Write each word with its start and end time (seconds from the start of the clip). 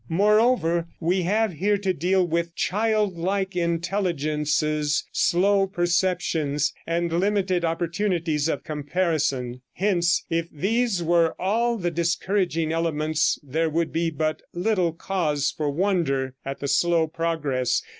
Moreover, 0.09 0.87
we 0.99 1.21
have 1.21 1.53
here 1.53 1.77
to 1.77 1.93
deal 1.93 2.25
with 2.25 2.55
childlike 2.55 3.55
intelligences, 3.55 5.03
slow 5.11 5.67
perceptions, 5.67 6.73
and 6.87 7.13
limited 7.13 7.63
opportunities 7.63 8.49
of 8.49 8.63
comparison. 8.63 9.61
Hence 9.73 10.25
if 10.27 10.49
these 10.51 11.03
were 11.03 11.35
all 11.39 11.77
the 11.77 11.91
discouraging 11.91 12.71
elements 12.71 13.37
there 13.43 13.69
would 13.69 13.93
be 13.93 14.09
but 14.09 14.41
little 14.55 14.91
cause 14.91 15.53
for 15.55 15.69
wonder 15.69 16.33
at 16.43 16.61
the 16.61 16.67
slow 16.67 17.05
progress. 17.05 17.83